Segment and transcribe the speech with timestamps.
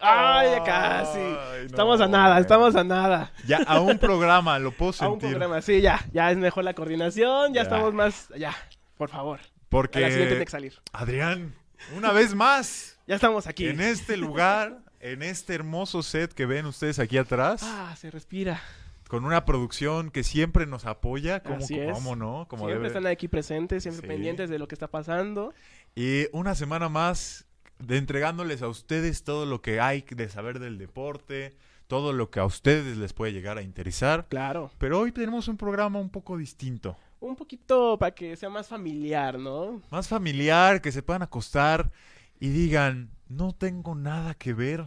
[0.00, 1.18] Ay, ya casi.
[1.18, 3.32] Ay, no, estamos a nada, estamos a nada.
[3.46, 5.30] Ya, a un programa, lo puedo A un sentir.
[5.30, 6.04] programa, sí, ya.
[6.12, 7.62] Ya es mejor la coordinación, ya, Ya.
[7.62, 8.28] estamos más.
[8.38, 8.54] Ya,
[8.96, 9.40] por favor.
[9.40, 10.74] A Porque, la siguiente tiene que salir.
[10.92, 11.54] Adrián,
[11.96, 13.66] una vez más, Ya estamos aquí.
[13.68, 18.60] en este lugar, en este hermoso set que ven ustedes aquí atrás, Ah, se respira.
[19.08, 21.92] con una producción que siempre nos apoya, como, Así es.
[21.92, 22.98] cómo no, como siempre debe.
[22.98, 24.06] están aquí presentes, siempre Sí.
[24.08, 25.52] pendientes de lo que está pasando.
[25.94, 27.46] Y una semana más
[27.78, 32.40] de entregándoles a ustedes todo lo que hay de saber del deporte, todo lo que
[32.40, 34.26] a ustedes les puede llegar a interesar.
[34.28, 34.70] Claro.
[34.78, 36.96] Pero hoy tenemos un programa un poco distinto.
[37.20, 39.82] Un poquito para que sea más familiar, ¿no?
[39.90, 41.90] Más familiar, que se puedan acostar
[42.38, 44.86] y digan, no tengo nada que ver.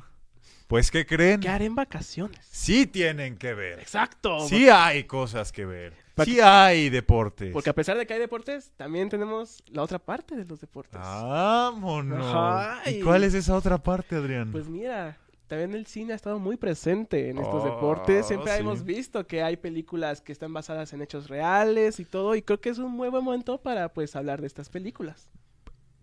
[0.67, 1.41] Pues, ¿qué creen?
[1.41, 2.39] ¿Qué haré en vacaciones?
[2.49, 3.79] Sí tienen que ver.
[3.79, 4.47] Exacto.
[4.47, 5.93] Sí hay cosas que ver.
[6.25, 7.51] Sí hay deportes.
[7.53, 10.99] Porque a pesar de que hay deportes, también tenemos la otra parte de los deportes.
[11.01, 12.77] Vámonos.
[12.87, 14.51] ¿Y cuál es esa otra parte, Adrián?
[14.51, 18.27] Pues mira, también el cine ha estado muy presente en estos Oh, deportes.
[18.27, 18.59] Siempre sí.
[18.59, 22.35] hemos visto que hay películas que están basadas en hechos reales y todo.
[22.35, 25.29] Y creo que es un muy buen momento para pues hablar de estas películas.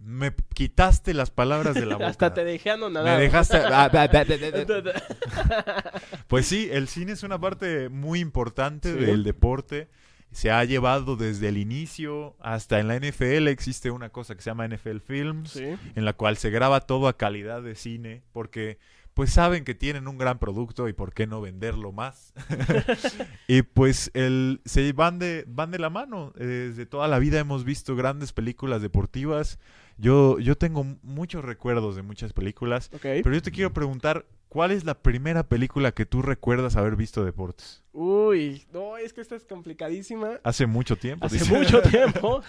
[0.01, 2.07] Me quitaste las palabras de la boca.
[2.07, 3.17] Hasta te dejé anonadado.
[3.17, 3.59] Me dejaste.
[6.29, 8.99] Pues sí, el cine es una parte muy importante Sí.
[9.05, 9.89] del deporte.
[10.31, 13.49] Se ha llevado desde el inicio hasta en la NFL.
[13.49, 15.77] Existe una cosa que se llama NFL Films, sí.
[15.95, 18.79] en la cual se graba todo a calidad de cine, porque
[19.19, 22.33] pues saben que tienen un gran producto y por qué no venderlo más.
[23.49, 26.33] y pues el, se van de, van de la mano.
[26.39, 29.59] Eh, Desde toda la vida hemos visto grandes películas deportivas.
[29.97, 32.91] Yo, yo tengo muchos recuerdos de muchas películas.
[33.03, 37.25] Pero yo te quiero preguntar, ¿cuál es la primera película que tú recuerdas haber visto
[37.25, 37.83] deportes?
[37.93, 40.41] Uy, no, es que esta es complicadísima.
[40.45, 41.27] Hace mucho tiempo.
[41.27, 41.53] Hace dice.
[41.57, 42.43] mucho tiempo,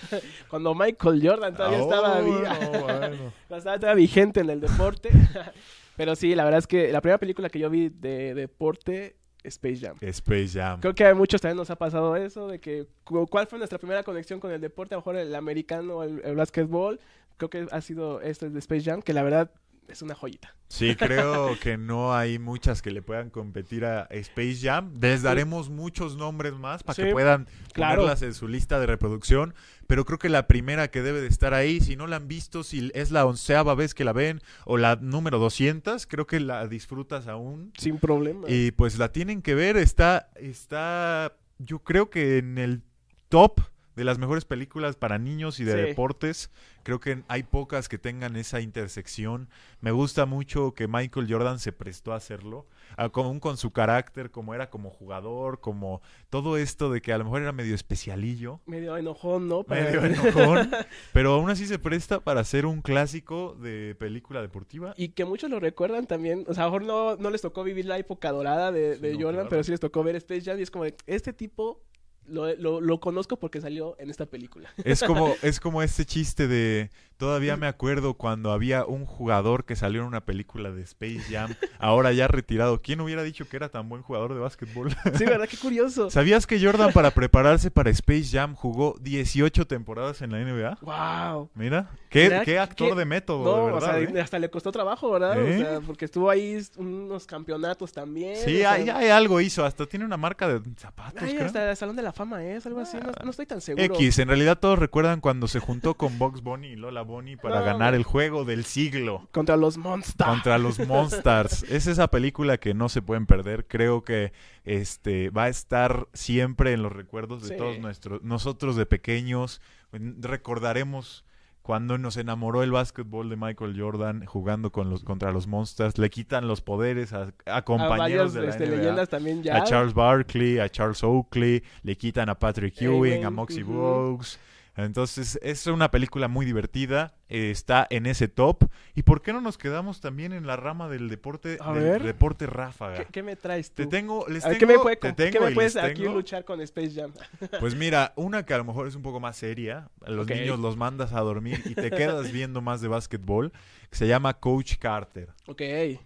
[0.50, 3.34] cuando Michael Jordan todavía estaba, Oh, no, bueno.
[3.74, 5.10] estaba vigente en el deporte.
[5.98, 9.78] Pero sí, la verdad es que la primera película que yo vi de deporte, Space
[9.78, 9.98] Jam.
[10.02, 10.80] Space Jam.
[10.80, 13.80] Creo que a muchos también nos ha pasado eso, de que cu- cuál fue nuestra
[13.80, 17.00] primera conexión con el deporte, a lo mejor el americano el, el básquetbol.
[17.38, 19.52] Creo que ha sido este de Space Jam, que la verdad
[19.90, 20.56] es una joyita.
[20.68, 24.94] Sí, creo que no hay muchas que le puedan competir a Space Jam.
[25.02, 28.02] Les daremos muchos nombres más para Sí, que puedan claro.
[28.02, 29.54] ponerlas en su lista de reproducción.
[29.88, 32.64] Pero creo que la primera que debe de estar ahí, si no la han visto,
[32.64, 36.68] si es la onceava vez que la ven o la número 200, creo que la
[36.68, 37.74] disfrutas aún.
[37.78, 38.48] Sin problema.
[38.48, 42.84] Y pues la tienen que ver, está, está, yo creo que en el
[43.30, 43.62] top
[44.00, 45.78] de las mejores películas para niños y de Sí.
[45.90, 46.50] deportes.
[46.84, 49.50] Creo que hay pocas que tengan esa intersección.
[49.82, 52.66] Me gusta mucho que Michael Jordan se prestó a hacerlo,
[52.98, 57.18] a- aún con su carácter, como era como jugador, como todo esto de que a
[57.18, 58.62] lo mejor era medio especialillo.
[58.66, 59.64] Medio enojón, ¿no?
[59.64, 60.02] Para- Medio
[60.64, 60.72] enojón,
[61.14, 64.94] pero aún así se presta para ser un clásico de película deportiva.
[64.98, 66.46] Y que muchos lo recuerdan también.
[66.48, 69.02] O sea, a lo mejor no, no les tocó vivir la época dorada de, Sí,
[69.02, 69.50] de no, Jordan, claro.
[69.50, 71.82] pero sí les tocó ver Space Jam y es como de, este tipo
[72.28, 74.72] lo, lo, lo conozco porque salió en esta película.
[74.84, 76.90] Es como, es como este chiste de.
[77.20, 81.54] Todavía me acuerdo cuando había un jugador que salió en una película de Space Jam,
[81.78, 82.82] ahora ya retirado.
[82.82, 84.96] ¿Quién hubiera dicho que era tan buen jugador de básquetbol?
[85.18, 85.50] Sí, ¿verdad?
[85.50, 86.10] Qué curioso.
[86.10, 90.78] ¿Sabías que Jordan, para prepararse para Space Jam, jugó 18 temporadas en la NBA?
[90.82, 91.50] ¡Wow!
[91.56, 94.22] Mira, qué, Mira, qué actor qué- de método, No, de o sea, ¿eh?
[94.22, 95.38] hasta le costó trabajo, ¿verdad?
[95.42, 95.58] ¿Eh?
[95.58, 98.38] O sea, porque estuvo ahí unos campeonatos también.
[98.38, 101.48] Sí, o sea, hay, hay algo hizo, hasta tiene una marca de zapatos, ay, creo.
[101.48, 102.96] hasta el Salón de la Fama es, algo así.
[102.96, 103.84] No, no estoy tan seguro.
[103.84, 107.60] X, en realidad todos recuerdan cuando se juntó con Box Bunny y Lola Bunny para
[107.60, 109.28] No, ganar el juego del siglo.
[109.32, 110.30] Contra los Monsters.
[110.30, 111.64] contra los Monsters.
[111.64, 113.66] es esa película que no se pueden perder.
[113.68, 114.32] Creo que
[114.64, 117.58] este va a estar siempre en los recuerdos de Sí.
[117.58, 119.60] todos nuestros nosotros de pequeños.
[119.92, 121.26] Recordaremos
[121.62, 126.10] cuando nos enamoró el básquetbol de Michael Jordan jugando con los contra los Monsters, le
[126.10, 128.76] quitan los poderes a, a A compañeros varias de la este, NBA.
[128.78, 129.58] leyendas también ya.
[129.58, 133.64] A Charles Barkley, a Charles Oakley, le quitan a Patrick Ewing, a Moxie.
[133.64, 134.40] Brooks.
[134.86, 138.66] Entonces, es una película muy divertida, eh, está en ese top.
[138.96, 142.04] ¿Y por qué no nos quedamos también en la rama del deporte, A del ver.
[142.04, 142.98] deporte ráfaga?
[142.98, 143.84] ¿Qué, qué me traes tú?
[143.84, 146.14] Te tengo, les tengo, ¿qué me, puede, te ¿qué tengo me y puedes aquí tengo.
[146.16, 147.14] luchar con Space Jam?
[147.60, 150.60] Pues mira, una que a lo mejor es un poco más seria, a los niños
[150.60, 153.52] los mandas a dormir y te quedas viendo más de básquetbol,
[153.90, 155.30] que se llama Coach Carter.
[155.48, 155.62] Ok.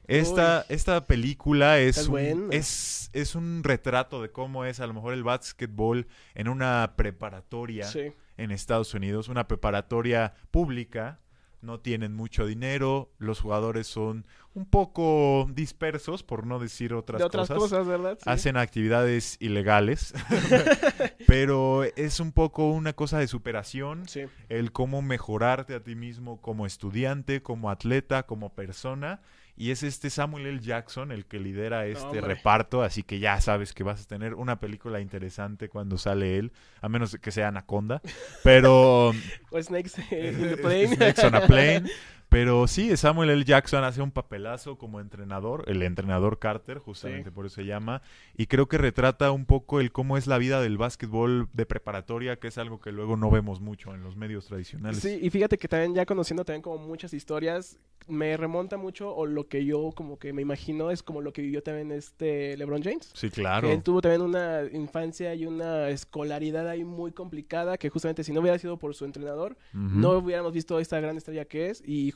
[0.08, 5.14] Esta, esta película es un, es, es un retrato de cómo es a lo mejor
[5.14, 8.12] el básquetbol en una preparatoria Sí.
[8.38, 11.19] En Estados Unidos, una preparatoria pública.
[11.62, 17.25] No tienen mucho dinero, los jugadores son un poco dispersos, por no decir otras, de
[17.25, 18.18] otras cosas, ¿verdad?
[18.21, 18.30] Sí.
[18.30, 20.13] Hacen actividades ilegales,
[21.25, 24.24] pero es un poco una cosa de superación Sí.
[24.50, 29.21] el cómo mejorarte a ti mismo como estudiante, como atleta, como persona
[29.56, 30.60] Y es este Samuel L.
[30.60, 34.60] Jackson el que lidera este reparto, así que ya sabes que vas a tener una
[34.60, 36.52] película interesante cuando sale él,
[36.82, 38.02] a menos que sea Anaconda.
[38.44, 39.10] Pero
[39.52, 40.96] O Snakes in the Plane.
[40.96, 41.84] Snakes on a Plane.
[42.33, 43.44] Pero sí, Samuel L.
[43.45, 47.35] Jackson hace un papelazo como entrenador, el entrenador Carter, justamente Sí.
[47.35, 48.01] por eso se llama,
[48.35, 52.38] y creo que retrata un poco el cómo es la vida del básquetbol de preparatoria,
[52.38, 54.97] que es algo que luego no vemos mucho en los medios tradicionales.
[55.00, 57.77] Sí, y fíjate que también ya conociendo también como muchas historias,
[58.07, 61.41] me remonta mucho o lo que yo como que me imagino es como lo que
[61.41, 63.12] vivió también este LeBron James.
[63.13, 63.69] Sí, claro.
[63.69, 68.41] Él tuvo también una infancia y una escolaridad ahí muy complicada que justamente si no
[68.41, 72.12] hubiera sido por su entrenador, no hubiéramos visto esta gran estrella que es y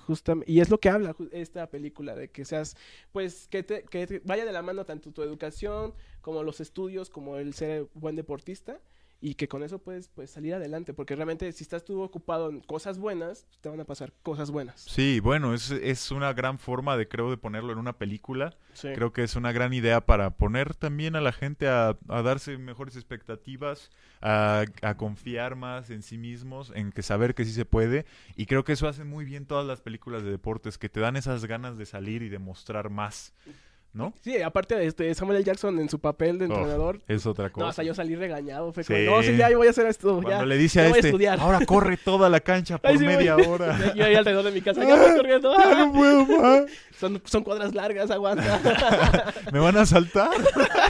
[0.45, 2.75] y es lo que habla esta película de que seas
[3.11, 7.09] pues que te, que te vaya de la mano tanto tu educación como los estudios
[7.09, 8.79] como el ser buen deportista
[9.19, 12.61] y que con eso puedes pues salir adelante porque realmente si estás tú ocupado en
[12.61, 16.97] cosas buenas te van a pasar cosas buenas Sí, bueno, es, es una gran forma
[16.97, 18.55] de, creo, de ponerlo en una película.
[18.73, 18.89] Sí.
[18.93, 22.57] Creo que es una gran idea para poner también a la gente a, a darse
[22.57, 23.91] mejores expectativas,
[24.21, 28.05] a, a confiar más en sí mismos, en que saber que sí se puede.
[28.35, 31.15] Y creo que eso hacen muy bien todas las películas de deportes, que te dan
[31.15, 33.33] esas ganas de salir y de mostrar más,
[33.97, 34.13] ¿no?
[34.21, 35.45] Sí, aparte de este Samuel L.
[35.45, 37.63] Jackson en su papel de Oh, entrenador Es otra cosa.
[37.65, 38.71] no, hasta yo salí regañado.
[38.71, 38.93] Fue Sí.
[39.05, 40.13] como, no, sí, ya yo voy a hacer esto.
[40.21, 43.05] Cuando ya, le dice a voy este, ahora corre toda la cancha por Ay, sí,
[43.05, 43.45] media voy.
[43.47, 43.93] hora.
[43.95, 45.53] Yo ahí alrededor de mi casa, ya voy corriendo.
[45.57, 46.63] Ya no puedo más.
[46.97, 48.61] Son, son cuadras largas, aguanta.
[49.51, 50.29] Me van a saltar.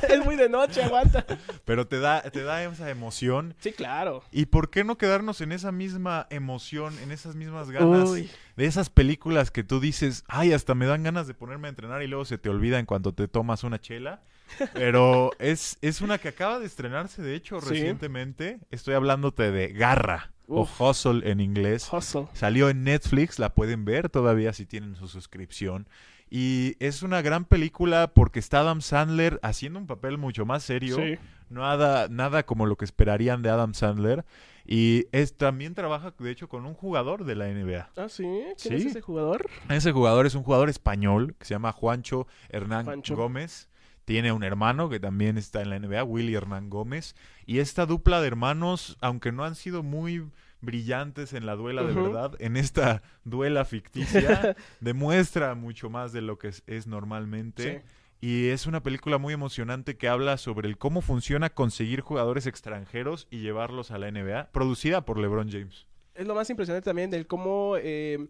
[0.10, 1.26] es muy de noche, aguanta.
[1.66, 4.24] Pero te da, te da esa emoción Sí, claro.
[4.32, 8.30] ¿Y por qué no quedarnos en esa misma emoción, en esas mismas ganas Uy.
[8.58, 12.02] De esas películas que tú dices, ay, hasta me dan ganas de ponerme a entrenar
[12.04, 14.22] y luego se te olvida en cuanto te tomas una chela?
[14.74, 17.70] Pero es, es una que acaba de estrenarse, de hecho, Sí.
[17.70, 18.60] recientemente.
[18.72, 20.82] Estoy hablándote de Garra Uf.
[20.82, 21.88] o Hustle en inglés.
[21.92, 22.28] Hustle.
[22.34, 25.88] Salió en Netflix, la pueden ver todavía si tienen su suscripción.
[26.30, 30.98] Y es una gran película porque está Adam Sandler haciendo un papel mucho más serio
[30.98, 31.18] Sí.
[31.50, 34.26] nada, nada como lo que esperarían de Adam Sandler.
[34.68, 37.90] Y es, también trabaja, de hecho, con un jugador de la NBA.
[37.96, 38.24] Ah, sí.
[38.62, 38.88] ¿Quién es Sí.
[38.90, 39.50] ese jugador?
[39.70, 43.02] Ese jugador es un jugador español que se llama Juancho Hernán.
[43.10, 43.70] Gómez.
[44.04, 47.16] Tiene un hermano que también está en la NBA, Willy Hernán Gómez.
[47.46, 50.30] Y esta dupla de hermanos, aunque no han sido muy
[50.62, 56.38] brillantes en la duela de verdad, en esta duela ficticia, demuestra mucho más de lo
[56.38, 57.80] que es, es normalmente.
[57.80, 57.86] Sí.
[58.20, 63.28] Y es una película muy emocionante que habla sobre el cómo funciona conseguir jugadores extranjeros
[63.30, 65.86] y llevarlos a la NBA, producida por LeBron James.
[66.16, 68.28] Es lo más impresionante también del cómo eh,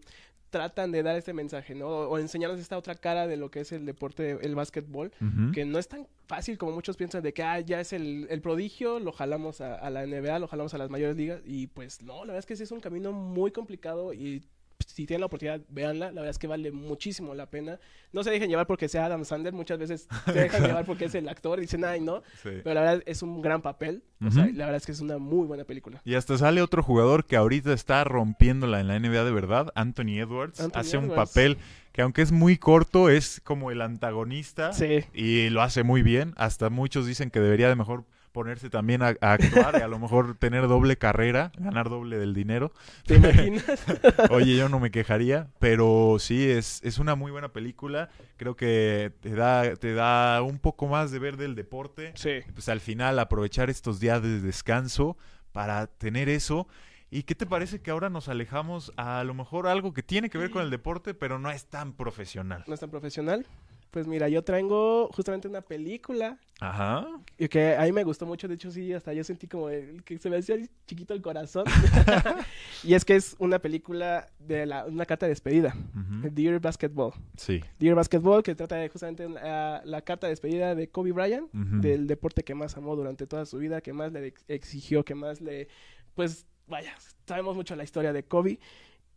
[0.50, 1.88] tratan de dar este mensaje, ¿no?
[1.88, 5.10] O enseñarnos esta otra cara de lo que es el deporte, el básquetbol.
[5.54, 8.42] Que no es tan fácil como muchos piensan de que ah, ya es el, el
[8.42, 12.02] prodigio, lo jalamos a, a la NBA, lo jalamos a las mayores ligas y pues
[12.02, 14.44] no, la verdad es que sí es un camino muy complicado y
[14.86, 17.78] si tienen la oportunidad, véanla, la verdad es que vale muchísimo la pena.
[18.12, 21.14] No se dejen llevar porque sea Adam Sandler, muchas veces se dejan llevar porque es
[21.14, 22.50] el actor y dicen, ay, no, Sí.
[22.62, 25.18] pero la verdad es un gran papel, o sea, la verdad es que es una
[25.18, 26.00] muy buena película.
[26.04, 30.20] Y hasta sale otro jugador que ahorita está rompiéndola en la NBA de verdad, Anthony
[30.20, 30.60] Edwards.
[30.60, 31.58] Anthony hace un papel
[31.92, 36.34] que aunque es muy corto, es como el antagonista Sí, y lo hace muy bien.
[36.36, 39.98] Hasta muchos dicen que debería de mejor ponerse también a, a actuar y a lo
[39.98, 42.72] mejor tener doble carrera, ganar doble del dinero.
[43.06, 43.64] ¿te imaginas?
[44.30, 48.08] Oye, yo no me quejaría, pero sí, es, es una muy buena película.
[48.36, 52.12] Creo que te da, te da un poco más de ver del deporte.
[52.14, 52.40] sí.
[52.54, 55.16] Pues al final aprovechar estos días de descanso
[55.52, 56.68] para tener eso.
[57.10, 60.36] ¿Y qué te parece que ahora nos alejamos a, lo mejor algo que tiene que
[60.36, 62.64] ver con el deporte, pero no es tan profesional?
[62.66, 63.46] No es tan profesional.
[63.90, 67.06] Pues mira, yo traigo justamente una película Ajá.
[67.38, 70.02] Y que a mí me gustó mucho, de hecho sí, hasta yo sentí como el-
[70.02, 71.64] que se me hacía chiquito el corazón.
[72.84, 76.28] y es que es una película de la, una carta de despedida, Ujú.
[76.32, 77.12] Dear Basketball.
[77.36, 77.60] Sí.
[77.78, 82.06] Dear Basketball, que trata de justamente la, la carta de despedida de Kobe Bryant, del
[82.08, 85.40] deporte que más amó durante toda su vida, que más le ex- exigió, que más
[85.40, 85.68] le,
[86.14, 86.92] pues, vaya,
[87.26, 88.58] sabemos mucho la historia de Kobe.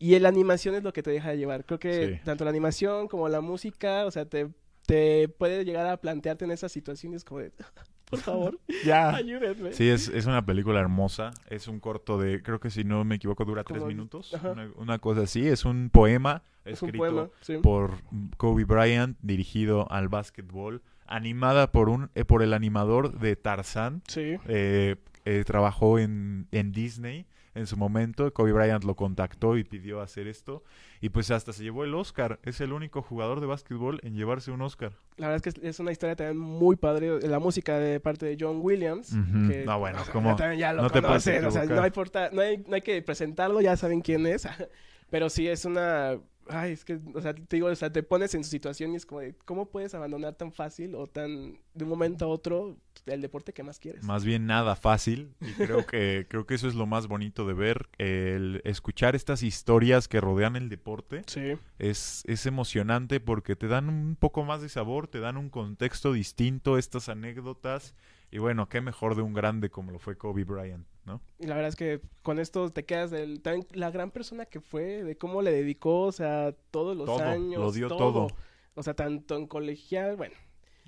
[0.01, 1.63] Y la animación es lo que te deja llevar.
[1.65, 2.22] Creo que Sí.
[2.25, 4.48] tanto la animación como la música, o sea, te,
[4.88, 7.51] te puede llegar a plantearte en esas situaciones como de,
[8.10, 9.15] por favor, Ya.
[9.15, 9.74] ayúdenme.
[9.74, 11.31] Sí, es, es una película hermosa.
[11.50, 14.34] Es un corto de, creo que si no me equivoco, dura tres minutos.
[14.34, 15.48] Una, una cosa así.
[15.48, 17.58] Es un poema Es un escrito poema, sí.
[17.58, 17.98] por
[18.38, 24.01] Kobe Bryant, dirigido al básquetbol, animada por un eh, por el animador de Tarzán.
[24.08, 24.38] Sí.
[24.48, 28.31] Eh, eh, trabajó en, en Disney en su momento.
[28.34, 30.63] Kobe Bryant lo contactó y pidió hacer esto.
[31.01, 32.39] Y pues hasta se llevó el Oscar.
[32.43, 34.93] Es el único jugador de básquetbol en llevarse un Oscar.
[35.17, 37.20] La verdad es que es- una historia también muy padre.
[37.27, 39.10] La música de parte de John Williams.
[39.50, 40.36] Que, No, bueno, o sea, ¿cómo?
[40.36, 41.67] también ya lo No te puedes o sea, equivocar.
[41.70, 44.48] no, hay porta- no, hay, no hay que presentarlo, ya saben quién es.
[45.10, 46.17] Pero sí es una...
[46.51, 48.96] Ay, es que, o sea, te digo, o sea, te pones en su situación y
[48.98, 52.77] es como de, ¿cómo puedes abandonar tan fácil o tan de un momento a otro
[53.05, 54.03] el deporte que más quieres?
[54.03, 57.53] Más bien nada fácil y creo que creo que eso es lo más bonito de
[57.53, 61.24] ver el escuchar estas historias que rodean el deporte.
[61.27, 61.58] Sí.
[61.79, 66.13] Es es emocionante porque te dan un poco más de sabor, te dan un contexto
[66.13, 67.96] distinto estas anécdotas
[68.31, 71.22] y bueno, qué mejor de un grande como lo fue Kobe Bryant, ¿no?
[71.39, 73.41] Y la verdad es que con esto te quedas del
[73.74, 77.60] la gran persona que fue, de cómo le dedicó, o sea, todos los Todo, años,
[77.60, 78.27] lo dio todo.
[78.75, 80.36] O sea, tanto en colegial, bueno,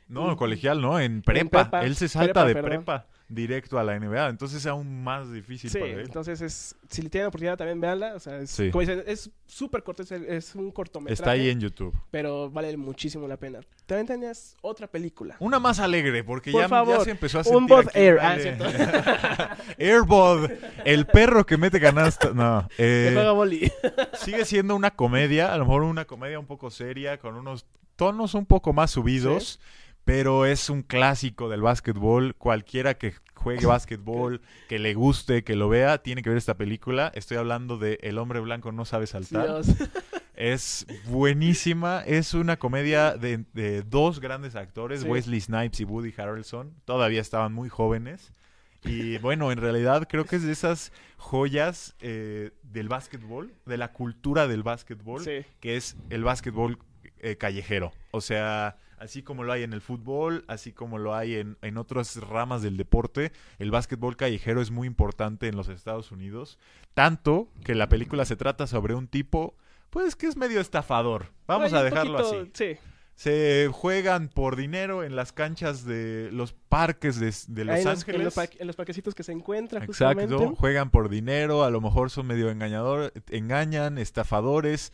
[0.08, 0.36] No, Mm.
[0.36, 1.00] colegial, ¿no?
[1.00, 1.63] En prepa.
[1.63, 2.70] prepa, Él se salta prepa, de perdón.
[2.70, 4.29] prepa directo a la NBA.
[4.29, 5.99] Entonces es aún más difícil Sí, para él.
[6.01, 8.69] entonces es, si le tienen oportunidad también véanla, o sea, es, Sí.
[8.71, 11.95] como dicen, es súper corto, es, es un cortometraje, Está ahí en YouTube.
[12.11, 13.59] pero vale muchísimo la pena.
[13.85, 15.35] También tenías otra película.
[15.39, 18.13] Una más alegre, porque Por ya, ya se empezó a un sentir Bod aquí Air.
[18.15, 19.57] un Ah.
[19.79, 20.49] Airbud,
[20.85, 22.31] el perro que mete canasta.
[22.33, 23.71] No, eh, juega boli.
[24.13, 28.33] sigue siendo una comedia, a lo mejor una comedia un poco seria, con unos tonos
[28.33, 29.59] un poco más subidos,
[30.05, 32.36] pero es un clásico del básquetbol.
[32.36, 37.12] Cualquiera que juegue básquetbol, que le guste, que lo vea, tiene que ver esta película.
[37.15, 39.45] Estoy hablando de El hombre blanco no sabe saltar.
[39.45, 39.67] Dios.
[40.36, 42.01] Es buenísima.
[42.07, 45.07] Es una comedia de, de dos grandes actores, Sí.
[45.07, 46.74] Wesley Snipes y Woody Harrelson.
[46.86, 48.33] Todavía estaban muy jóvenes.
[48.83, 53.93] Y bueno, en realidad creo que es de esas joyas eh, del básquetbol, de la
[53.93, 55.45] cultura del básquetbol, Sí.
[55.62, 56.79] que es el básquetbol
[57.19, 57.93] eh, callejero.
[58.12, 61.77] O sea, así como lo hay en el fútbol, así como lo hay en, en
[61.77, 66.57] otras ramas del deporte, el básquetbol callejero es muy importante en los Estados Unidos.
[66.93, 69.55] Tanto que la película se trata sobre un tipo,
[69.89, 71.27] pues que es medio estafador.
[71.48, 72.51] Vamos Ay, a dejarlo poquito- así.
[72.75, 72.79] Sí.
[73.15, 78.07] Se juegan por dinero en las canchas de los parques de, de Los Ángeles.
[78.19, 80.55] En los, pa- en los parquecitos que se encuentran Exacto, justamente.
[80.60, 84.93] juegan por dinero, a lo mejor son medio engañador, engañan, estafadores,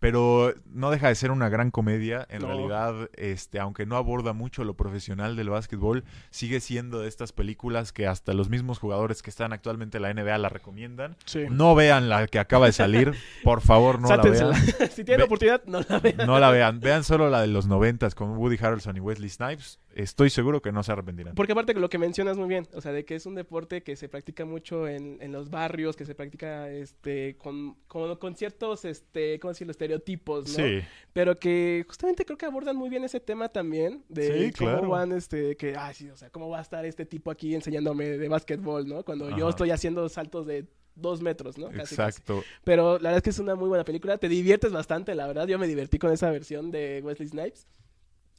[0.00, 2.26] pero no deja de ser una gran comedia.
[2.30, 2.48] En No.
[2.48, 7.92] realidad, este, aunque no aborda mucho lo profesional del básquetbol, sigue siendo de estas películas
[7.92, 11.16] que hasta los mismos jugadores que están actualmente en la NBA la recomiendan.
[11.26, 11.44] Sí.
[11.50, 13.12] No vean la que acaba de salir,
[13.44, 14.54] por favor, no la vean.
[14.90, 16.26] si tienen Ve- oportunidad, no la vean.
[16.26, 19.78] No la vean, vean solo la de los noventas con Woody Harrelson y Wesley Snipes.
[19.94, 21.34] Estoy seguro que no se arrepentirán.
[21.34, 23.96] Porque aparte lo que mencionas muy bien, o sea, de que es un deporte que
[23.96, 28.84] se practica mucho en, en los barrios, que se practica este con, con, con ciertos,
[28.84, 29.72] este, ¿cómo decirlo?
[29.72, 30.64] Estereotipos, ¿no?
[30.64, 30.80] Sí,
[31.12, 34.88] Pero que justamente creo que abordan muy bien ese tema también, de Sí, cómo claro.
[34.90, 38.04] van, este, que, ay, sí, o sea, cómo va a estar este tipo aquí enseñándome
[38.06, 39.04] de básquetbol, ¿no?
[39.04, 41.66] Cuando yo estoy haciendo saltos de dos metros, ¿no?
[41.68, 41.94] Casi, casi.
[41.94, 42.44] exacto.
[42.64, 44.18] Pero la verdad es que es una muy buena película.
[44.18, 45.46] Te diviertes bastante, la verdad.
[45.48, 47.66] Yo me divertí con esa versión de Wesley Snipes.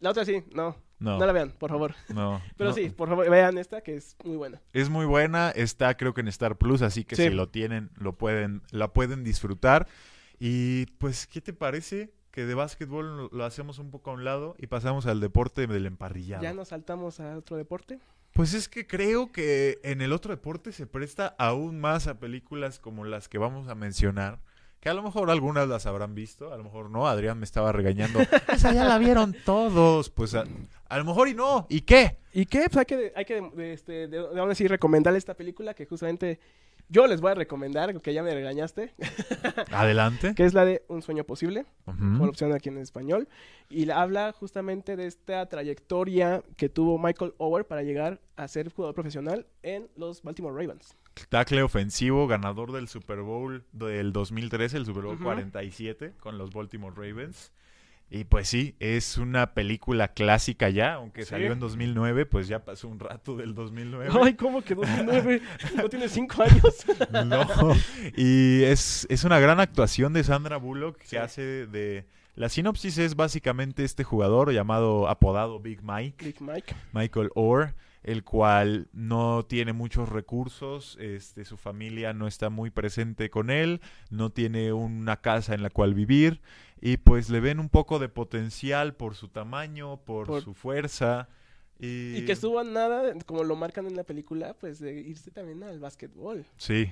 [0.02, 0.76] La otra sí, no.
[1.00, 1.96] No, No, la vean, por favor.
[2.14, 2.40] no.
[2.58, 2.76] Pero no.
[2.76, 4.62] sí, por favor, vean esta que es muy buena.
[4.74, 7.24] Es muy buena, está creo que en Star Plus, así que Sí.
[7.24, 9.88] si lo tienen, lo pueden, la pueden disfrutar.
[10.40, 12.14] Y pues, ¿qué te parece?
[12.32, 15.66] Que de básquetbol lo- lo hacemos un poco a un lado y pasamos al deporte
[15.68, 16.44] del emparrillado.
[16.44, 18.00] Ya nos saltamos a otro deporte.
[18.34, 22.80] Pues es que creo que en el otro deporte se presta aún más a películas
[22.80, 24.40] como las que vamos a mencionar.
[24.82, 27.08] Que a lo mejor algunas las habrán visto, a lo mejor no.
[27.08, 28.20] Adrián me estaba regañando.
[28.52, 30.10] Esa ya la vieron todos.
[30.10, 30.44] Pues a,
[30.90, 31.68] a lo mejor y no.
[31.70, 32.18] ¿Y qué?
[32.34, 32.66] ¿Y qué?
[32.66, 35.86] Pues hay que, hay que de, este, de, de aún así recomendarle esta película que
[35.86, 36.40] justamente
[36.90, 38.94] yo les voy a recomendar, que ya me regañaste,
[39.72, 40.34] Adelante.
[40.36, 43.28] que es la de Un sueño posible, la opción aquí en español.
[43.70, 48.70] Y la habla justamente de esta trayectoria que tuvo Michael Ower para llegar a ser
[48.72, 50.96] jugador profesional en los Baltimore Ravens.
[51.30, 55.24] Tackle ofensivo, ganador del Super Bowl del 2013, el Super Bowl Ujú.
[55.24, 57.52] 47 con los Baltimore Ravens.
[58.14, 61.30] Y pues sí, es una película clásica ya, aunque Sí.
[61.30, 64.10] salió en 2009, pues ya pasó un rato del 2009.
[64.22, 65.42] Ay, ¿cómo que 2009?
[65.78, 66.86] ¿No tiene cinco años?
[67.26, 67.48] No.
[68.18, 71.16] Y es, es una gran actuación de Sandra Bullock que Sí.
[71.16, 72.06] hace de...
[72.36, 76.76] La sinopsis es básicamente este jugador llamado, apodado Big Mike, Big Mike.
[76.94, 83.30] Michael Orr, el cual no tiene muchos recursos, este, su familia no está muy presente
[83.30, 86.42] con él, no tiene una casa en la cual vivir
[86.82, 91.30] y pues le ven un poco de potencial por su tamaño, por, Por- su fuerza.
[91.80, 95.64] Y, Y que estuvo nada, como lo marcan en la película, pues de irse también
[95.64, 96.46] al básquetbol.
[96.58, 96.92] Sí,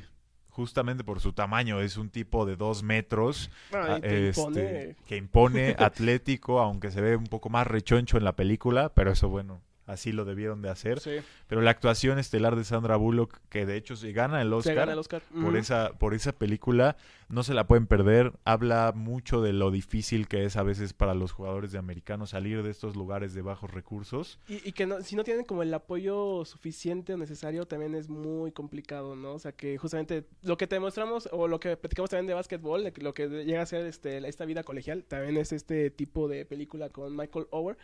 [0.49, 3.51] justamente por su tamaño, es un tipo de dos metros.
[3.71, 4.95] Ay, Ah, este, impone.
[5.05, 9.29] que impone atlético, aunque se ve un poco más rechoncho en la película, pero eso
[9.29, 10.99] bueno, así lo debieron de hacer.
[10.99, 11.17] Sí.
[11.47, 14.93] Pero la actuación estelar de Sandra Bullock, que de hecho se gana el Oscar, gana
[14.93, 15.21] el Oscar.
[15.41, 16.95] por esa por esa película
[17.27, 21.13] no se la pueden perder habla mucho de lo difícil que es a veces para
[21.13, 25.01] los jugadores de americano salir de estos lugares de bajos recursos Y, y que no,
[25.01, 29.33] si no tienen como el apoyo suficiente o necesario, también es muy complicado, ¿no?
[29.33, 32.83] O sea, que justamente lo que te demostramos o lo que platicamos también de básquetbol,
[32.83, 36.27] de lo que llega a ser este, la- esta vida colegial, también es este tipo
[36.27, 37.77] de película con Michael Ower.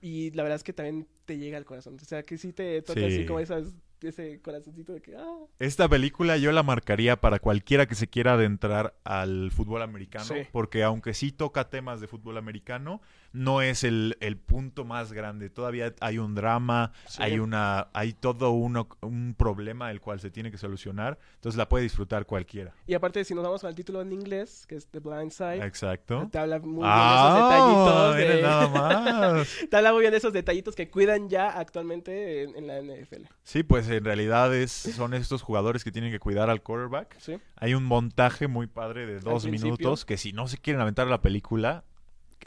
[0.00, 1.96] Y la verdad es que también te llega al corazón.
[2.00, 3.06] O sea, que sí te toca Sí.
[3.06, 7.86] así como esas, ese corazoncito de que, ah, esta película yo la marcaría para cualquiera
[7.86, 10.46] que se quiera adentrar al fútbol americano Sí.
[10.52, 13.00] porque aunque sí toca temas de fútbol americano
[13.38, 17.22] no es el, el punto más grande todavía hay un drama Sí.
[17.22, 21.68] hay una hay todo uno, un problema el cual se tiene que solucionar entonces la
[21.68, 25.00] puede disfrutar cualquiera Y aparte, si nos vamos al título en inglés, que es The
[25.00, 28.72] Blind Side, exacto te habla muy Ah, bien de esos nada detallitos.
[29.62, 29.68] más.
[29.70, 33.22] Te habla muy bien de esos detallitos que cuidan ya actualmente en, en la NFL.
[33.42, 37.16] Sí, pues en realidad es, son estos jugadores que tienen que cuidar al quarterback.
[37.18, 37.38] ¿Sí?
[37.56, 41.20] Hay un montaje muy padre de dos minutos que si no se quieren aventar la
[41.22, 41.84] película,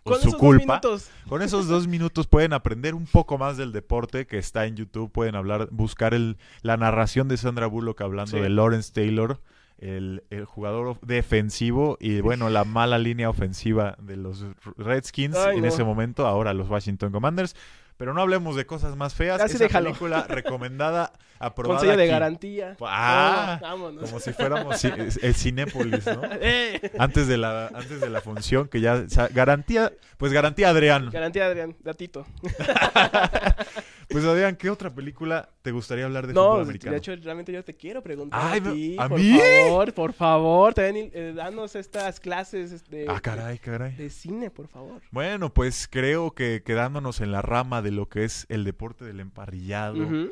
[0.03, 1.09] Con su esos dos culpa, minutos.
[1.29, 5.11] con esos dos minutos pueden aprender un poco más del deporte que está en YouTube.
[5.11, 8.39] Pueden hablar, buscar el, la narración de Sandra Bullock hablando Sí.
[8.39, 9.39] de Lawrence Taylor,
[9.77, 14.45] el, el jugador defensivo y bueno, la mala línea ofensiva de los
[14.77, 15.67] Redskins Ay, en no.
[15.67, 17.55] ese momento, ahora los Washington Commanders.
[18.01, 19.39] Pero no hablemos de cosas más feas.
[19.39, 19.89] Así Esa déjalo.
[19.89, 22.11] película recomendada, aprobada Con sello de aquí.
[22.11, 22.75] garantía.
[22.81, 24.05] Ah, vámonos.
[24.05, 26.23] Como si fuéramos el Cinépolis, ¿no?
[26.41, 26.93] ¡Eh!
[26.97, 31.11] Antes de la antes de la función que ya o sea, garantía, pues garantía Adrián.
[31.11, 32.25] Garantía, Adrián, datito.
[34.11, 36.95] Pues Adrián, ¿qué otra película te gustaría hablar de No, fútbol de americano?
[36.97, 38.95] hecho, realmente yo te quiero preguntar Ay, a ti.
[38.99, 39.37] ¿a por mí?
[39.39, 43.95] favor, por favor, también eh, danos estas clases de, ah, caray, caray.
[43.95, 45.01] de cine, por favor.
[45.11, 49.19] Bueno, pues creo que quedándonos en la rama de lo que es el deporte del
[49.19, 50.31] emparrillado, Ujú.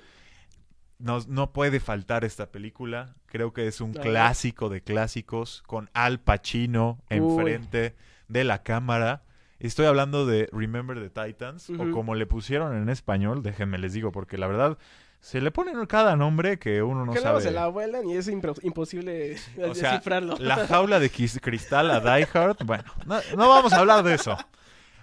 [0.97, 3.15] no, no puede faltar esta película.
[3.27, 7.17] Creo que es un clásico de clásicos con Al Pacino Uy.
[7.17, 7.95] enfrente
[8.27, 9.23] de la cámara.
[9.59, 14.11] Estoy hablando de Remember the Titans, o como le pusieron en español, déjenme les digo,
[14.11, 14.77] porque la verdad
[15.19, 17.41] se le ponen cada nombre que uno no que sabe.
[17.41, 20.37] se la vuelan y es imposible O sea, descifrarlo.
[20.39, 22.57] La jaula de cristal a Die Hard.
[22.65, 24.37] Bueno, no, no vamos a hablar de eso.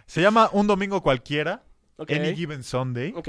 [0.06, 1.64] Se llama Un Domingo Cualquiera,
[1.98, 3.12] Any Given Sunday.
[3.14, 3.28] ok.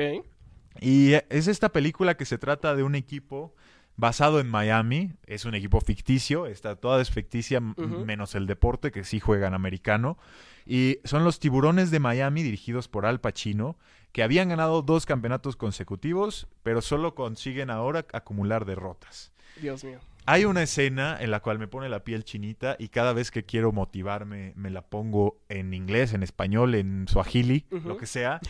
[0.80, 3.56] Y es esta película que se trata de un equipo
[3.98, 5.14] basado en Miami.
[5.26, 10.18] Es un equipo ficticio, está toda es ficticia, menos el deporte, que sí juegan americano.
[10.66, 13.78] Y son los tiburones de Miami, dirigidos por Al Pacino,
[14.12, 19.34] que habían ganado dos campeonatos consecutivos, pero solo consiguen ahora acumular derrotas.
[19.62, 20.00] Dios mío.
[20.30, 23.46] Hay una escena en la cual me pone la piel chinita y cada vez que
[23.46, 28.42] quiero motivarme me la pongo en inglés, en español, en suajili, lo que sea,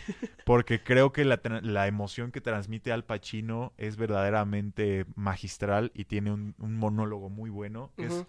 [0.44, 6.32] porque creo que la, la emoción que transmite Al Pacino es verdaderamente magistral y tiene
[6.32, 7.92] un, un monólogo muy bueno.
[7.96, 8.26] que es- Ujú.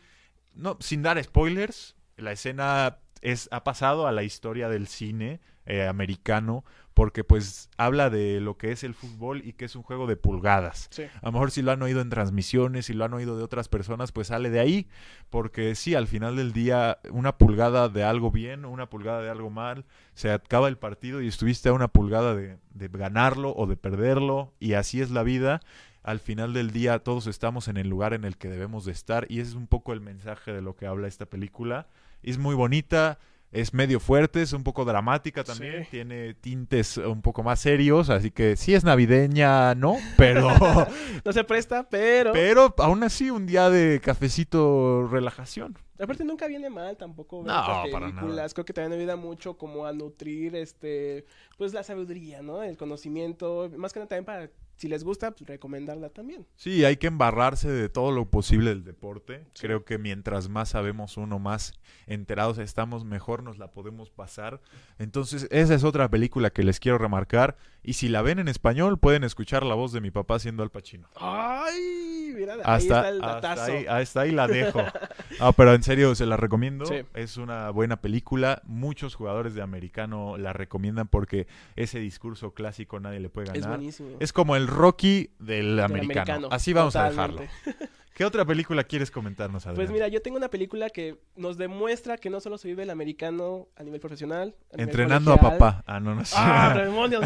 [0.54, 5.88] no, sin dar spoilers, la escena es, ha pasado a la historia del cine eh,
[5.88, 6.66] americano
[7.00, 10.18] porque pues habla de lo que es el fútbol y que es un juego de
[10.18, 10.90] pulgadas.
[10.92, 11.04] Sí.
[11.04, 13.70] A lo mejor si lo han oído en transmisiones, si lo han oído de otras
[13.70, 14.86] personas, pues sale de ahí.
[15.30, 19.30] Porque sí, al final del día, una pulgada de algo bien o una pulgada de
[19.30, 23.66] algo mal, se acaba el partido y estuviste a una pulgada de, de ganarlo o
[23.66, 24.52] de perderlo.
[24.60, 25.62] Y así es la vida.
[26.04, 29.26] Al final del día todos estamos en el lugar en el que debemos de estar.
[29.30, 31.88] Y ese es un poco el mensaje de lo que habla esta película.
[32.24, 33.20] Es muy bonita.
[33.52, 35.90] Es medio fuerte, es un poco dramática también, Sí.
[35.92, 39.98] tiene tintes un poco más serios, así que sí es navideña, ¿no?
[40.18, 40.50] Pero
[41.26, 42.32] No se presta, pero...
[42.32, 45.76] pero aún así, un día de cafecito relajación.
[46.00, 48.36] Aparte nunca viene mal tampoco ver No, estas para películas.
[48.36, 48.50] nada.
[48.50, 51.26] Creo que también ayuda mucho como a nutrir este
[51.58, 52.62] pues la sabiduría, ¿no?
[52.64, 54.50] El conocimiento, más que nada también para
[54.80, 56.48] si les gusta, pues recomendarla también.
[56.56, 59.46] Sí, hay que embarrarse de todo lo posible del deporte.
[59.54, 59.64] Sí.
[59.64, 61.74] Creo que mientras más sabemos uno, más
[62.08, 64.62] enterados estamos, mejor nos la podemos pasar.
[64.98, 67.58] Entonces, esa es otra película que les quiero remarcar.
[67.82, 70.70] Y si la ven en español, pueden escuchar la voz de mi papá siendo Al
[70.70, 71.08] Pacino.
[71.16, 74.82] Ay, mira, ahí Hasta, está el hasta ahí, hasta ahí la dejo.
[75.42, 76.86] Ah, pero en serio, se la recomiendo.
[76.86, 76.96] Sí.
[77.14, 78.62] Es una buena película.
[78.66, 83.78] Muchos jugadores de americano la recomiendan porque ese discurso clásico nadie le puede Es ganar.
[83.78, 84.10] buenísimo.
[84.20, 86.50] Es como el Rocky del Del americano.
[86.52, 87.42] Así vamos a dejarlo.
[88.20, 89.78] ¿Qué otra película quieres comentarnos, Adrián?
[89.78, 92.90] Pues mira, yo tengo una película que nos demuestra que no solo se vive el
[92.90, 95.86] americano a nivel profesional, a nivel Entrenando a papá.
[95.88, 96.36] Ah, no, no sé.
[96.38, 97.24] ¡Ah, demonios,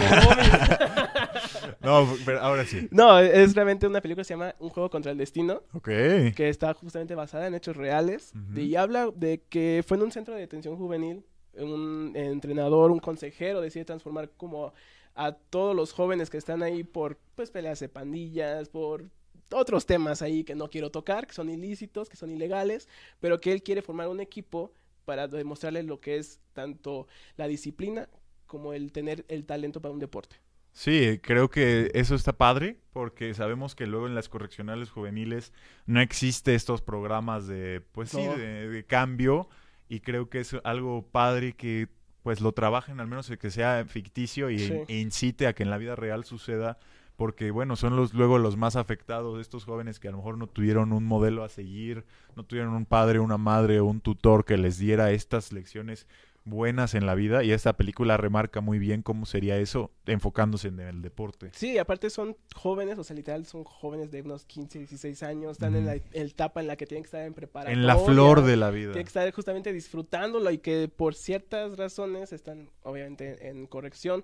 [1.81, 2.87] no, pero ahora sí.
[2.91, 5.63] no, es realmente una película que se llama Un juego contra el destino.
[5.73, 5.87] Ok.
[6.35, 10.35] que está justamente basada en hechos reales y habla de que fue en un centro
[10.35, 11.25] de detención juvenil
[11.55, 14.73] un entrenador, un consejero decide transformar como
[15.15, 19.09] a todos los jóvenes que están ahí por pues peleas de pandillas, por
[19.53, 22.87] otros temas ahí que no quiero tocar, que son ilícitos, que son ilegales,
[23.19, 24.73] pero que él quiere formar un equipo
[25.05, 28.09] para demostrarles lo que es tanto la disciplina
[28.47, 30.37] como el tener el talento para un deporte.
[30.71, 35.53] Sí, creo que eso está padre porque sabemos que luego en las correccionales juveniles
[35.85, 39.49] no existe estos programas de, pues sí, de, de cambio
[39.87, 41.89] y creo que es algo padre que
[42.23, 44.73] pues lo trabajen al menos que sea ficticio y Sí.
[44.87, 46.79] e incite a que en la vida real suceda
[47.15, 50.47] porque bueno, son los luego los más afectados estos jóvenes que a lo mejor no
[50.47, 54.57] tuvieron un modelo a seguir, no tuvieron un padre, una madre o un tutor que
[54.57, 56.07] les diera estas lecciones
[56.45, 60.79] buenas en la vida y esta película remarca muy bien cómo sería eso enfocándose en
[60.79, 61.51] el deporte.
[61.53, 65.75] Sí, aparte son jóvenes, o sea, literal son jóvenes de unos 15, 16 años, están
[65.75, 67.79] en la etapa en la que tienen que estar en preparatoria.
[67.79, 68.91] En la flor de la vida.
[68.91, 74.23] Tienen que estar justamente disfrutándolo y que por ciertas razones están obviamente en corrección.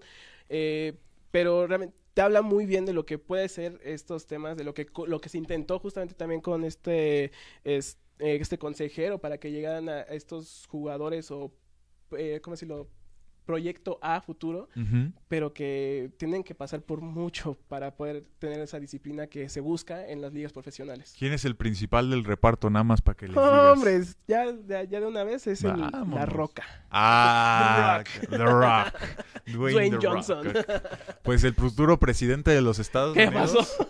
[0.50, 0.98] eh,
[1.32, 4.74] pero realmente te habla muy bien de lo que puede ser estos temas, de lo
[4.74, 7.32] que, lo que se intentó justamente también con este,
[7.64, 11.54] es- eh, este consejero para que llegaran a estos jugadores o,
[12.18, 12.90] eh, ¿cómo decirlo?
[13.54, 14.70] Proyecto a futuro,
[15.28, 20.08] pero que tienen que pasar por mucho para poder tener esa disciplina que se busca
[20.08, 21.16] en las ligas profesionales.
[21.18, 23.74] ¿Quién es el principal del reparto nada más para que les digas?
[23.74, 26.62] Hombre, es- ya, ya, ya de una vez es el- la roca.
[26.92, 28.94] Ah, The The Rock.
[29.48, 30.44] Dwayne, Dwayne The Johnson.
[30.46, 30.66] Rock.
[31.24, 33.56] Pues el futuro presidente de los Estados ¿Qué Unidos.
[33.56, 33.88] pasó?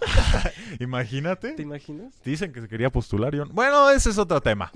[0.79, 1.51] Imagínate.
[1.53, 2.13] ¿Te imaginas?
[2.23, 3.35] Dicen que se quería postular.
[3.35, 4.71] yo- Bueno, ese es otro tema.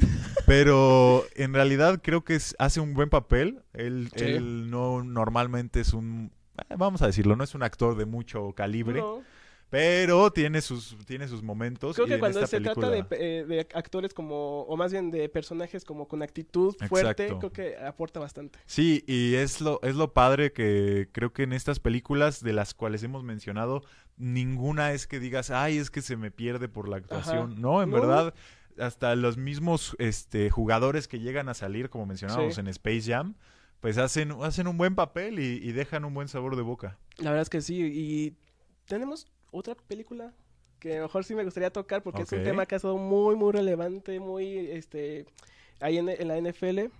[0.45, 3.61] Pero en realidad creo que es- hace un buen papel.
[3.73, 4.23] Él, Sí.
[4.25, 6.31] él no normalmente es un.
[6.69, 9.21] eh, Vamos a decirlo, no es un actor de mucho calibre, No.
[9.69, 11.95] pero tiene sus, tiene sus momentos.
[11.95, 14.91] Creo y que en cuando esta se trata de, eh, de actores como, o más
[14.91, 17.39] bien de personajes como con actitud fuerte, Exacto.
[17.39, 18.59] creo que aporta bastante.
[18.65, 22.73] Sí, y es lo, es lo padre que creo que en estas películas de las
[22.75, 23.81] cuales hemos mencionado,
[24.17, 27.51] ninguna es que digas, ay, es que se me pierde por la actuación.
[27.53, 27.59] Ajá.
[27.61, 27.95] No, en No.
[27.99, 28.33] verdad,
[28.77, 32.59] hasta los mismos este, jugadores que llegan a salir, como mencionábamos Sí.
[32.61, 33.35] en Space Jam,
[33.83, 36.97] pues hacen, hacen un buen papel y, y dejan un buen sabor de boca.
[37.17, 37.81] La verdad es que sí.
[37.83, 38.33] Y
[38.85, 40.31] tenemos otra película
[40.79, 42.95] que a lo mejor sí me gustaría tocar porque es un tema que ha sido
[42.95, 45.25] muy, muy relevante, muy, este,
[45.81, 46.93] ahí en, en la NFL.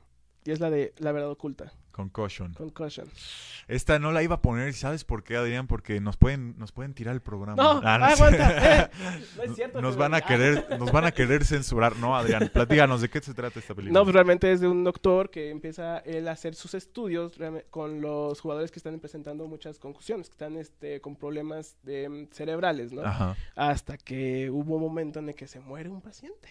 [0.44, 2.54] Y es la de La Verdad Oculta, Concussion.
[2.56, 3.08] Concussion.
[3.68, 5.68] Esta no la iba a poner, ¿sabes por qué, Adrián?
[5.68, 7.56] Porque nos pueden, nos pueden tirar el programa.
[7.62, 8.82] No, Ah, aguanta.
[8.84, 8.90] eh,
[9.38, 9.80] no es cierto.
[9.82, 10.22] Nos van a Ah.
[10.22, 11.96] querer, nos van a querer censurar.
[11.98, 13.98] No, Adrián, platíganos de qué se trata esta película.
[14.00, 17.34] No, pues realmente es de un doctor que empieza él a hacer sus estudios
[17.70, 22.28] con los jugadores que están presentando muchas concusiones, que están este, con problemas de, mm,
[22.34, 23.04] cerebrales, ¿no?
[23.04, 23.38] Ajá.
[23.56, 26.50] Hasta que hubo un momento en el que se muere un paciente.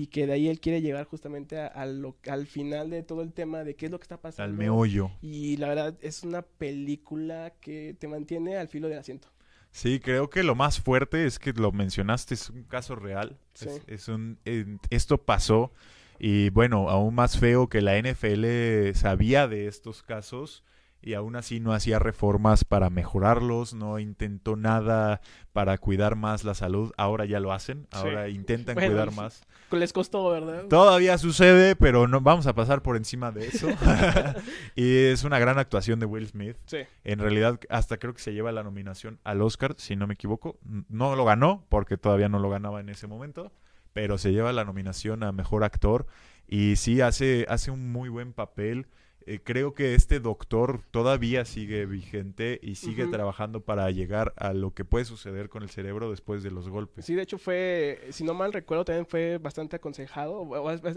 [0.00, 3.20] Y que de ahí él quiere llegar justamente a- a lo- al final de todo
[3.20, 4.50] el tema de qué es lo que está pasando.
[4.50, 5.10] Al meollo.
[5.20, 9.28] Y la verdad es una película que te mantiene al filo del asiento.
[9.72, 13.38] Sí, creo que lo más fuerte es que lo mencionaste, es un caso real.
[13.54, 13.68] Sí.
[13.68, 15.70] Es, es un, eh, esto pasó
[16.18, 20.64] y bueno, aún más feo que la NFL sabía de estos casos
[21.02, 25.20] y aún así no hacía reformas para mejorarlos, no intentó nada
[25.52, 26.92] para cuidar más la salud.
[26.96, 27.98] Ahora ya lo hacen, Sí.
[27.98, 29.42] ahora intentan Bueno, cuidar más.
[29.70, 30.64] Les costó, ¿verdad?
[30.68, 33.68] Todavía sucede, pero no vamos a pasar por encima de eso.
[34.74, 36.56] y es una gran actuación de Will Smith.
[36.66, 36.78] Sí.
[37.04, 40.58] En realidad, hasta creo que se lleva la nominación al Oscar, si no me equivoco.
[40.88, 43.52] No lo ganó, porque todavía no lo ganaba en ese momento,
[43.92, 46.06] pero se lleva la nominación a Mejor Actor.
[46.46, 48.86] Y sí, hace, hace un muy buen papel.
[49.26, 54.72] Eh, creo que este doctor todavía sigue vigente y sigue trabajando para llegar a lo
[54.72, 57.04] que puede suceder con el cerebro después de los golpes.
[57.04, 60.48] Sí, de hecho fue, si no mal recuerdo, también fue bastante aconsejado,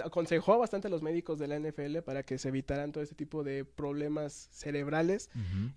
[0.03, 3.43] aconsejó bastante a los médicos de la NFL para que se evitaran todo este tipo
[3.43, 5.29] de problemas cerebrales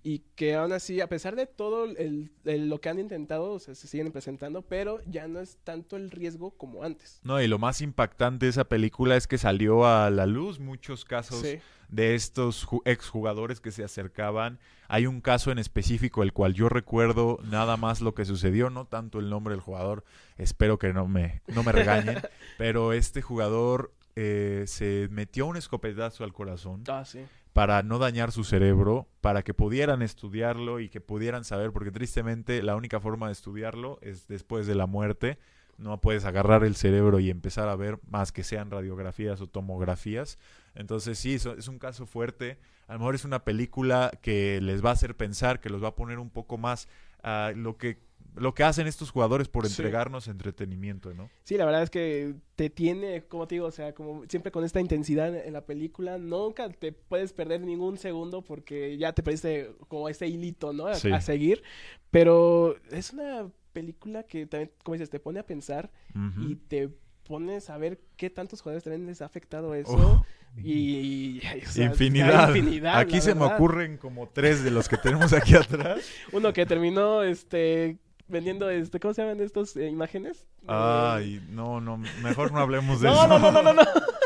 [0.03, 3.59] y que aún así, a pesar de todo el- el- lo que han intentado, o
[3.59, 7.21] sea, se siguen presentando, pero ya no es tanto el riesgo como antes.
[7.25, 11.05] No, y lo más impactante de esa película es que salió a la luz muchos
[11.05, 14.59] casos Sí, de estos ju- exjugadores que se acercaban.
[14.89, 18.87] Hay un caso en específico el cual yo recuerdo nada más lo que sucedió, no
[18.87, 20.05] tanto el nombre del jugador.
[20.39, 22.19] Espero que no me, no me regañen.
[22.59, 27.21] pero este jugador eh, se metió un escopetazo al corazón ah, sí.
[27.53, 32.63] para no dañar su cerebro, para que pudieran estudiarlo y que pudieran saber, porque tristemente
[32.63, 35.39] la única forma de estudiarlo es después de la muerte.
[35.79, 40.39] No puedes agarrar el cerebro y empezar a ver más que sean radiografías o tomografías.
[40.77, 42.59] Entonces sí, es un caso fuerte.
[42.87, 45.89] A lo mejor es una película que les va a hacer pensar, que los va
[45.89, 46.89] a poner un poco más
[47.23, 49.73] a lo que lo que hacen estos jugadores por Sí.
[49.81, 51.31] entregarnos entretenimiento, ¿no?
[51.45, 54.63] Sí, la verdad es que te tiene, como te digo, o sea, como siempre con
[54.63, 59.71] esta intensidad en la película, nunca te puedes perder ningún segundo porque ya te perdiste
[59.89, 60.87] como ese hilito, ¿no?
[60.87, 61.11] A, Sí.
[61.11, 61.63] a seguir.
[62.11, 65.91] Pero es una película que también, como dices, te pone a pensar
[66.39, 66.91] y te
[67.27, 69.93] pones a ver qué tantos jugadores también les ha afectado eso.
[69.93, 70.27] Oh.
[70.63, 72.99] Y, o sea, infinidad.
[72.99, 76.01] Aquí se me ocurren como tres de los que tenemos aquí atrás.
[76.33, 80.47] Uno que terminó este vendiendo este, ¿cómo se llaman estos eh, imágenes?
[80.67, 83.29] Ay, no, no, mejor no hablemos de no, eso.
[83.29, 83.83] no, no, no, no, no.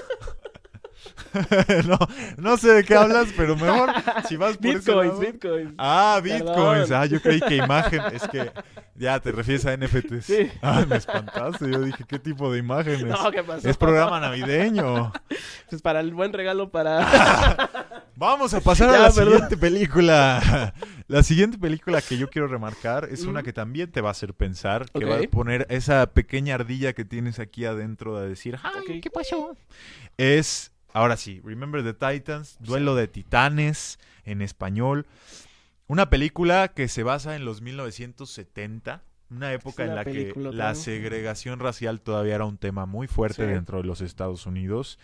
[1.87, 1.99] no,
[2.39, 3.91] no sé de qué hablas, pero mejor
[4.29, 5.75] si vas por Bitcoins, bitcoins.
[5.79, 6.89] Ah, bitcoins.
[6.89, 6.93] Perdón.
[7.03, 8.01] Ah, yo creí que imagen.
[8.13, 8.51] Es que
[8.95, 10.25] ya te refieres a NFTs.
[10.25, 10.51] Sí.
[10.63, 11.71] Ah, me espantaste.
[11.71, 13.05] Yo dije, ¿qué tipo de imágenes?
[13.07, 13.69] No, ¿qué pasó?
[13.69, 15.13] es programa navideño.
[15.69, 17.69] Pues para el buen regalo para...
[18.17, 19.33] Vamos a pasar a la perdón.
[19.33, 20.75] siguiente película.
[21.09, 23.45] La siguiente película que yo quiero remarcar es una Mm.
[23.45, 27.07] que también te va a hacer pensar, que va a poner esa pequeña ardilla que
[27.07, 29.03] tienes aquí adentro de decir, ¡ay, Ok.
[29.03, 29.57] qué pasó!
[30.19, 35.07] Es, ahora sí, Remember the Titans, Duelo de Titanes en español.
[35.87, 41.59] Una película que se basa en los 1970, una época en la que la segregación
[41.61, 43.53] racial todavía era un tema muy fuerte Sí.
[43.53, 44.99] dentro de los Estados Unidos.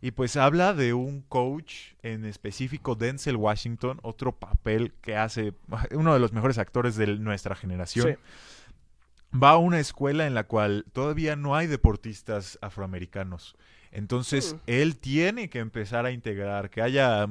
[0.00, 5.54] Y pues habla de un coach, en específico Denzel Washington, otro papel que hace
[5.92, 8.08] uno de los mejores actores de nuestra generación.
[8.16, 9.38] Sí.
[9.38, 13.54] Va a una escuela en la cual todavía no hay deportistas afroamericanos.
[13.92, 14.58] Entonces, Mm.
[14.66, 17.28] él tiene que empezar a integrar, que haya,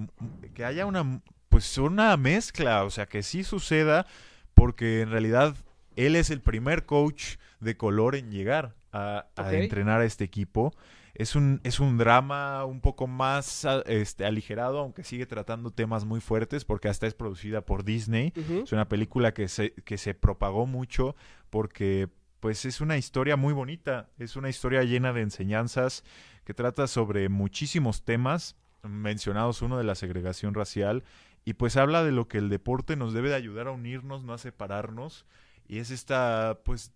[0.54, 4.06] que haya una, pues una mezcla, o sea, que sí suceda,
[4.54, 5.56] porque en realidad
[5.95, 10.74] él es el primer coach de color en llegar a, entrenar a este equipo.
[11.13, 16.21] Es un, es un drama un poco más este, aligerado, aunque sigue tratando temas muy
[16.21, 18.34] fuertes, porque hasta es producida por Disney.
[18.63, 21.15] Es una película que se, que se propagó mucho
[21.50, 22.08] porque
[22.41, 26.04] pues es una historia muy bonita, es una historia llena de enseñanzas
[26.43, 31.04] que trata sobre muchísimos temas, mencionados uno de la segregación racial,
[31.45, 34.34] y pues habla de lo que el deporte nos debe de ayudar a unirnos, no
[34.34, 35.25] a separarnos,
[35.67, 36.91] y es esta pues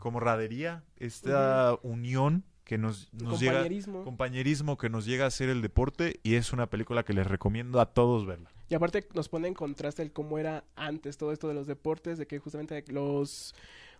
[0.00, 4.04] camaradería, esta unión que nos, nos llega Compañerismo.
[4.04, 7.80] compañerismo que nos llega a hacer el deporte y es una película que les recomiendo
[7.80, 8.50] a todos verla.
[8.68, 12.18] Y aparte nos pone en contraste el cómo era antes todo esto de los deportes,
[12.18, 13.54] de que justamente los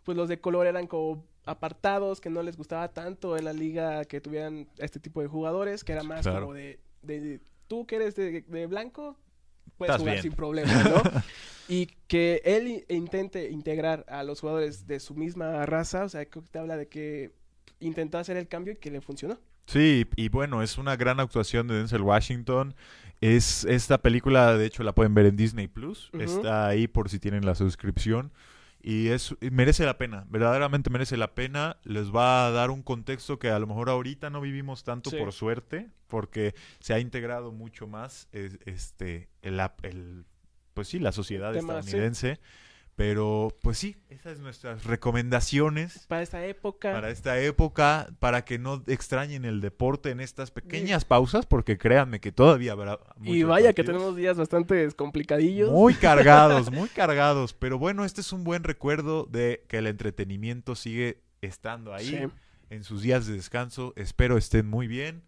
[0.06, 4.04] pues los de color eran como apartados, que no les gustaba tanto en la liga
[4.06, 6.42] que tuvieran este tipo de jugadores, que era más Claro.
[6.46, 9.18] como de, de tú que eres de, de blanco,
[9.76, 10.22] puedes Estás jugar bien.
[10.22, 11.02] sin problema, ¿no?
[11.68, 16.42] y que él intente integrar a los jugadores de su misma raza, o sea, creo
[16.44, 17.32] que te habla de que
[17.80, 19.38] intentó hacer el cambio y que le funcionó.
[19.66, 22.74] Sí, y bueno, es una gran actuación de Denzel Washington.
[23.20, 26.10] Es esta película, de hecho, la pueden ver en Disney Plus.
[26.12, 28.30] Está ahí por si tienen la suscripción.
[28.88, 31.76] Y es y merece la pena, verdaderamente merece la pena.
[31.82, 35.16] Les va a dar un contexto que a lo mejor ahorita no vivimos tanto Sí.
[35.16, 40.24] por suerte, porque se ha integrado mucho más es- este el,
[40.72, 41.90] pues sí, la sociedad tema, sí.
[42.96, 48.58] Pero pues sí, esas son nuestras recomendaciones Para esta época, para esta época, para que
[48.58, 53.74] no extrañen el deporte en estas pequeñas pausas, porque créanme que todavía habrá y vaya
[53.74, 55.70] que tenemos días bastante complicadillos.
[55.70, 60.74] muy cargados, muy cargados, pero bueno, este es un buen recuerdo de que el entretenimiento
[60.74, 62.18] sigue estando ahí Sí.
[62.70, 63.92] en sus días de descanso.
[63.96, 65.22] Espero estén muy bien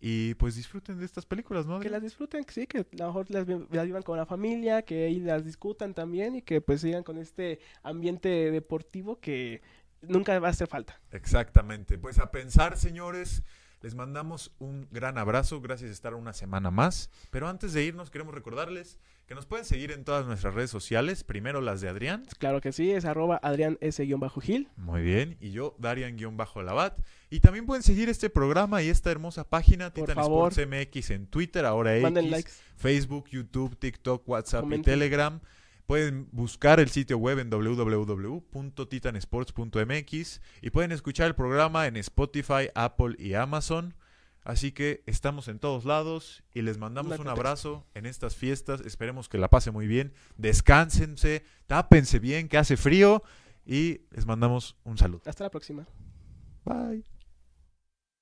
[0.00, 1.78] y pues disfruten de estas películas, ¿no?
[1.78, 5.04] que las disfruten, sí, que a lo mejor las, las vivan con la familia, que
[5.04, 9.60] ahí las discutan también y que pues sigan con este ambiente deportivo que
[10.00, 10.98] nunca va a hacer falta.
[11.10, 11.98] Exactamente.
[11.98, 13.42] Pues a pensar, señores,
[13.82, 15.60] les mandamos un gran abrazo.
[15.60, 17.10] Gracias de estar una semana más.
[17.30, 21.22] Pero antes de irnos, queremos recordarles que nos pueden seguir en todas nuestras redes sociales.
[21.24, 22.24] Primero las de Adrián.
[22.38, 24.68] Claro que sí, es arroba Adrián S-Gil.
[24.76, 25.36] Muy bien.
[25.40, 26.98] Y yo, Darian-Labat.
[27.30, 30.52] Y también pueden seguir este programa y esta hermosa página, Por Titan favor.
[30.52, 32.52] Sports MX en Twitter, ahora Manden X, likes.
[32.76, 34.80] Facebook, YouTube, TikTok, WhatsApp Comenten.
[34.80, 35.40] y Telegram.
[35.90, 43.16] Pueden buscar el sitio web en www.titansports.mx y pueden escuchar el programa en Spotify, Apple
[43.18, 43.96] y Amazon.
[44.44, 48.82] Así que estamos en todos lados y les mandamos un abrazo en estas fiestas.
[48.82, 50.12] Esperemos que la pasen muy bien.
[50.36, 53.24] Descánsense, tápense bien, que hace frío
[53.66, 55.22] y les mandamos un saludo.
[55.26, 55.88] Hasta la próxima.
[56.64, 57.02] Bye.